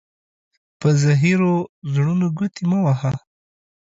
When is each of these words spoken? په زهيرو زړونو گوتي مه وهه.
په 0.79 0.87
زهيرو 1.01 1.53
زړونو 1.93 2.27
گوتي 2.37 2.63
مه 2.69 2.79
وهه. 2.85 3.13